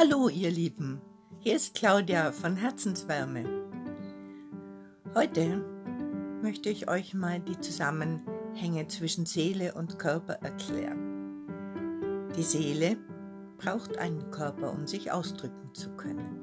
Hallo 0.00 0.28
ihr 0.28 0.52
Lieben, 0.52 1.00
hier 1.40 1.56
ist 1.56 1.74
Claudia 1.74 2.30
von 2.30 2.54
Herzenswärme. 2.54 3.44
Heute 5.12 5.56
möchte 6.40 6.70
ich 6.70 6.88
euch 6.88 7.14
mal 7.14 7.40
die 7.40 7.58
Zusammenhänge 7.58 8.86
zwischen 8.86 9.26
Seele 9.26 9.74
und 9.74 9.98
Körper 9.98 10.34
erklären. 10.34 12.30
Die 12.36 12.44
Seele 12.44 12.96
braucht 13.56 13.98
einen 13.98 14.30
Körper, 14.30 14.70
um 14.72 14.86
sich 14.86 15.10
ausdrücken 15.10 15.74
zu 15.74 15.90
können. 15.96 16.38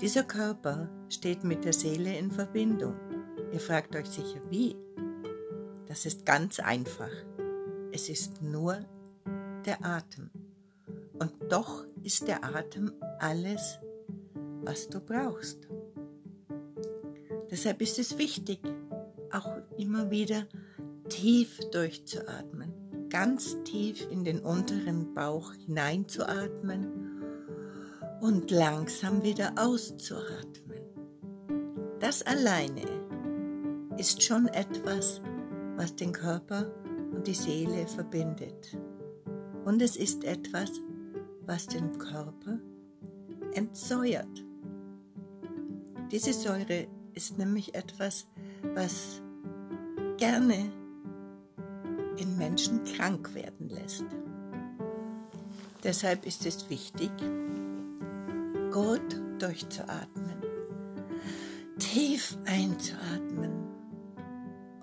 Dieser 0.00 0.22
Körper 0.22 0.88
steht 1.08 1.42
mit 1.42 1.64
der 1.64 1.72
Seele 1.72 2.16
in 2.16 2.30
Verbindung. 2.30 2.94
Ihr 3.52 3.58
fragt 3.58 3.96
euch 3.96 4.06
sicher, 4.06 4.40
wie? 4.48 4.76
Das 5.88 6.06
ist 6.06 6.24
ganz 6.24 6.60
einfach. 6.60 7.10
Es 7.90 8.08
ist 8.08 8.42
nur 8.42 8.78
der 9.66 9.84
Atem. 9.84 10.30
Und 11.18 11.32
doch 11.48 11.84
ist 12.02 12.26
der 12.28 12.44
Atem 12.44 12.92
alles, 13.18 13.78
was 14.62 14.88
du 14.88 15.00
brauchst. 15.00 15.68
Deshalb 17.50 17.82
ist 17.82 17.98
es 17.98 18.18
wichtig, 18.18 18.60
auch 19.30 19.56
immer 19.76 20.10
wieder 20.10 20.46
tief 21.08 21.58
durchzuatmen, 21.70 23.08
ganz 23.10 23.56
tief 23.64 24.10
in 24.10 24.24
den 24.24 24.40
unteren 24.40 25.12
Bauch 25.14 25.52
hineinzuatmen 25.52 27.22
und 28.20 28.50
langsam 28.50 29.22
wieder 29.22 29.52
auszuatmen. 29.56 30.82
Das 32.00 32.22
alleine 32.22 32.82
ist 33.98 34.22
schon 34.22 34.48
etwas, 34.48 35.20
was 35.76 35.94
den 35.94 36.12
Körper 36.12 36.72
und 37.12 37.26
die 37.26 37.34
Seele 37.34 37.86
verbindet. 37.86 38.78
Und 39.64 39.82
es 39.82 39.96
ist 39.96 40.24
etwas, 40.24 40.70
was 41.52 41.66
den 41.66 41.98
Körper 41.98 42.58
entsäuert. 43.52 44.42
Diese 46.10 46.32
Säure 46.32 46.86
ist 47.12 47.36
nämlich 47.36 47.74
etwas, 47.74 48.26
was 48.72 49.20
gerne 50.16 50.72
in 52.16 52.38
Menschen 52.38 52.82
krank 52.84 53.34
werden 53.34 53.68
lässt. 53.68 54.06
Deshalb 55.84 56.24
ist 56.24 56.46
es 56.46 56.70
wichtig, 56.70 57.10
gut 58.72 59.20
durchzuatmen, 59.38 60.42
tief 61.78 62.38
einzuatmen 62.46 63.52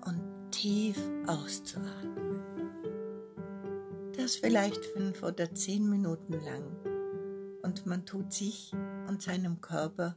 und 0.06 0.52
tief 0.52 0.96
auszuatmen 1.26 2.19
das 4.20 4.36
vielleicht 4.36 4.84
fünf 4.84 5.22
oder 5.22 5.54
zehn 5.54 5.88
Minuten 5.88 6.34
lang 6.34 6.64
und 7.62 7.86
man 7.86 8.04
tut 8.04 8.32
sich 8.34 8.70
und 9.08 9.22
seinem 9.22 9.62
Körper 9.62 10.14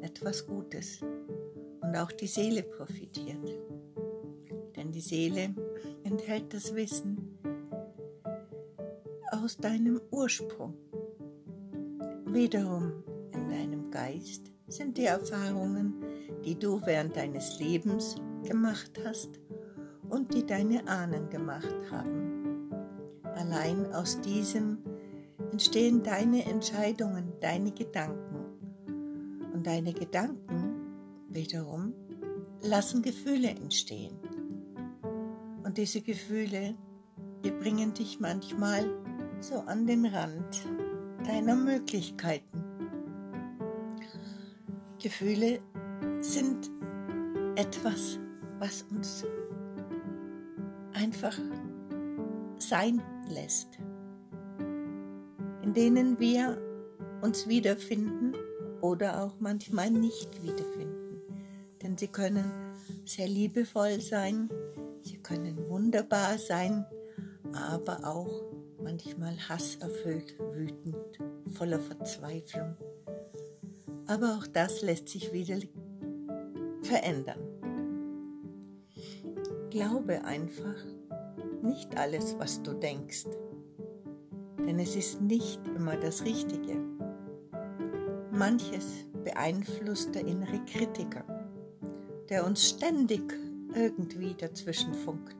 etwas 0.00 0.46
Gutes 0.46 1.00
und 1.80 1.96
auch 1.96 2.10
die 2.10 2.26
Seele 2.26 2.64
profitiert. 2.64 3.48
Denn 4.74 4.90
die 4.90 5.00
Seele 5.00 5.54
enthält 6.04 6.52
das 6.52 6.74
Wissen 6.74 7.38
aus 9.30 9.56
deinem 9.56 10.00
Ursprung. 10.10 10.74
Wiederum 12.26 13.04
in 13.32 13.50
deinem 13.50 13.90
Geist 13.92 14.50
sind 14.66 14.98
die 14.98 15.04
Erfahrungen, 15.04 16.02
die 16.44 16.58
du 16.58 16.80
während 16.84 17.16
deines 17.16 17.60
Lebens 17.60 18.16
gemacht 18.42 18.98
hast 19.04 19.38
und 20.08 20.34
die 20.34 20.44
deine 20.44 20.88
Ahnen 20.88 21.30
gemacht 21.30 21.76
haben. 21.92 22.33
Allein 23.34 23.92
aus 23.92 24.20
diesem 24.20 24.78
entstehen 25.50 26.02
deine 26.02 26.44
Entscheidungen, 26.44 27.32
deine 27.40 27.72
Gedanken. 27.72 28.34
Und 29.52 29.66
deine 29.66 29.92
Gedanken 29.92 30.74
wiederum 31.28 31.94
lassen 32.62 33.02
Gefühle 33.02 33.50
entstehen. 33.50 34.16
Und 35.64 35.78
diese 35.78 36.00
Gefühle, 36.00 36.74
die 37.44 37.50
bringen 37.50 37.92
dich 37.94 38.20
manchmal 38.20 38.84
so 39.40 39.56
an 39.60 39.86
den 39.86 40.06
Rand 40.06 40.66
deiner 41.26 41.54
Möglichkeiten. 41.54 42.64
Gefühle 45.02 45.60
sind 46.20 46.70
etwas, 47.56 48.18
was 48.58 48.82
uns 48.90 49.24
einfach 50.94 51.38
sein 52.58 53.02
lässt, 53.28 53.78
in 55.62 55.72
denen 55.74 56.18
wir 56.18 56.58
uns 57.22 57.48
wiederfinden 57.48 58.34
oder 58.80 59.22
auch 59.22 59.40
manchmal 59.40 59.90
nicht 59.90 60.42
wiederfinden. 60.42 61.22
Denn 61.82 61.96
sie 61.96 62.08
können 62.08 62.50
sehr 63.04 63.28
liebevoll 63.28 64.00
sein, 64.00 64.48
sie 65.02 65.18
können 65.18 65.68
wunderbar 65.68 66.38
sein, 66.38 66.84
aber 67.52 68.06
auch 68.06 68.44
manchmal 68.82 69.36
hasserfüllt, 69.48 70.38
wütend, 70.54 71.18
voller 71.54 71.80
Verzweiflung. 71.80 72.76
Aber 74.06 74.38
auch 74.38 74.46
das 74.46 74.82
lässt 74.82 75.08
sich 75.08 75.32
wieder 75.32 75.58
verändern. 76.82 77.40
Glaube 79.70 80.24
einfach, 80.24 80.76
nicht 81.64 81.96
alles, 81.96 82.38
was 82.38 82.62
du 82.62 82.74
denkst, 82.74 83.24
denn 84.66 84.78
es 84.78 84.94
ist 84.96 85.20
nicht 85.20 85.60
immer 85.68 85.96
das 85.96 86.24
Richtige. 86.24 86.76
Manches 88.30 89.06
beeinflusst 89.24 90.14
der 90.14 90.26
innere 90.26 90.60
Kritiker, 90.66 91.24
der 92.28 92.46
uns 92.46 92.68
ständig 92.68 93.22
irgendwie 93.74 94.34
dazwischen 94.34 94.94
funkt 94.94 95.36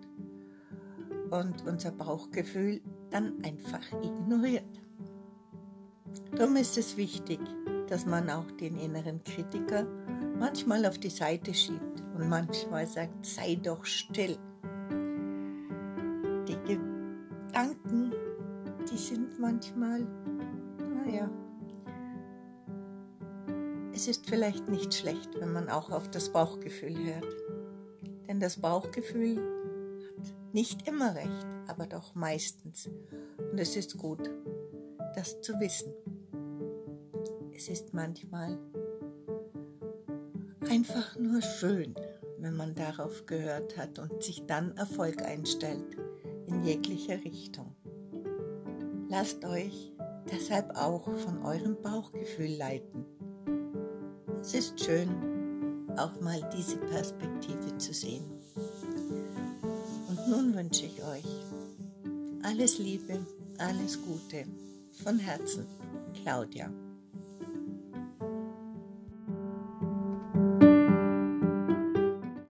und 1.30 1.66
unser 1.66 1.92
Bauchgefühl 1.92 2.80
dann 3.10 3.34
einfach 3.44 3.82
ignoriert. 4.02 4.64
Darum 6.36 6.56
ist 6.56 6.78
es 6.78 6.96
wichtig, 6.96 7.40
dass 7.88 8.06
man 8.06 8.30
auch 8.30 8.50
den 8.52 8.76
inneren 8.78 9.22
Kritiker 9.22 9.86
manchmal 10.38 10.86
auf 10.86 10.98
die 10.98 11.10
Seite 11.10 11.54
schiebt 11.54 12.02
und 12.16 12.28
manchmal 12.28 12.86
sagt, 12.86 13.24
sei 13.24 13.56
doch 13.56 13.84
still 13.84 14.38
Gedanken, 17.54 18.12
die 18.90 18.96
sind 18.96 19.38
manchmal, 19.38 20.04
naja, 21.06 21.30
es 23.92 24.08
ist 24.08 24.28
vielleicht 24.28 24.68
nicht 24.68 24.92
schlecht, 24.92 25.38
wenn 25.38 25.52
man 25.52 25.68
auch 25.68 25.90
auf 25.90 26.10
das 26.10 26.30
Bauchgefühl 26.30 26.96
hört. 26.96 27.36
Denn 28.26 28.40
das 28.40 28.56
Bauchgefühl 28.60 29.36
hat 29.36 30.34
nicht 30.52 30.88
immer 30.88 31.14
recht, 31.14 31.46
aber 31.68 31.86
doch 31.86 32.16
meistens. 32.16 32.90
Und 33.38 33.60
es 33.60 33.76
ist 33.76 33.98
gut, 33.98 34.28
das 35.14 35.40
zu 35.40 35.52
wissen. 35.60 35.92
Es 37.54 37.68
ist 37.68 37.94
manchmal 37.94 38.58
einfach 40.68 41.16
nur 41.20 41.40
schön, 41.40 41.94
wenn 42.38 42.56
man 42.56 42.74
darauf 42.74 43.26
gehört 43.26 43.76
hat 43.76 44.00
und 44.00 44.24
sich 44.24 44.44
dann 44.44 44.76
Erfolg 44.76 45.22
einstellt 45.22 45.96
in 46.46 46.64
jeglicher 46.64 47.22
Richtung. 47.24 47.74
Lasst 49.08 49.44
euch 49.44 49.92
deshalb 50.30 50.76
auch 50.76 51.04
von 51.04 51.42
eurem 51.44 51.76
Bauchgefühl 51.82 52.56
leiten. 52.56 53.04
Es 54.40 54.54
ist 54.54 54.82
schön, 54.84 55.08
auch 55.96 56.20
mal 56.20 56.40
diese 56.56 56.76
Perspektive 56.76 57.78
zu 57.78 57.94
sehen. 57.94 58.24
Und 60.08 60.28
nun 60.28 60.54
wünsche 60.54 60.86
ich 60.86 61.02
euch 61.02 61.24
alles 62.42 62.78
Liebe, 62.78 63.18
alles 63.58 63.98
Gute 64.02 64.44
von 65.02 65.18
Herzen, 65.18 65.66
Claudia. 66.22 66.70